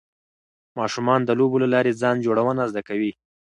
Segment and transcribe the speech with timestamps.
[0.79, 3.11] ماشومان د لوبو له لارې ځان جوړونه زده کوي.